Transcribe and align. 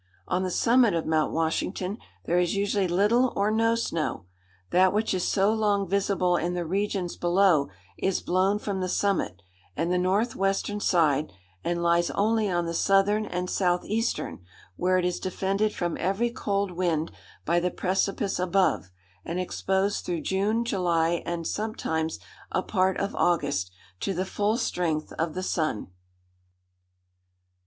On 0.27 0.41
the 0.41 0.49
summit 0.49 0.95
of 0.95 1.05
Mount 1.05 1.31
Washington 1.31 1.99
there 2.25 2.39
is 2.39 2.55
usually 2.55 2.87
little 2.87 3.31
or 3.35 3.51
no 3.51 3.75
snow. 3.75 4.25
That 4.71 4.93
which 4.93 5.13
is 5.13 5.27
so 5.27 5.53
long 5.53 5.87
visible 5.87 6.37
in 6.37 6.55
the 6.55 6.65
regions 6.65 7.15
below 7.15 7.69
is 7.99 8.19
blown 8.19 8.57
from 8.57 8.79
the 8.79 8.89
summit, 8.89 9.43
and 9.77 9.91
the 9.93 9.99
north 9.99 10.35
western 10.35 10.79
side, 10.79 11.31
and 11.63 11.83
lies 11.83 12.09
only 12.09 12.49
on 12.49 12.65
the 12.65 12.73
southern 12.73 13.27
and 13.27 13.47
south 13.47 13.85
eastern, 13.85 14.39
where 14.75 14.97
it 14.97 15.05
is 15.05 15.19
defended 15.19 15.71
from 15.71 15.95
every 15.99 16.31
cold 16.31 16.71
wind 16.71 17.11
by 17.45 17.59
the 17.59 17.69
precipice 17.69 18.39
above, 18.39 18.89
and 19.23 19.39
exposed 19.39 20.03
through 20.03 20.21
June, 20.21 20.65
July, 20.65 21.21
and 21.27 21.45
sometimes 21.45 22.17
a 22.51 22.63
part 22.63 22.97
of 22.97 23.13
August, 23.13 23.69
to 23.99 24.15
the 24.15 24.25
full 24.25 24.57
strength 24.57 25.13
of 25.19 25.35
the 25.35 25.43
sun. 25.43 25.91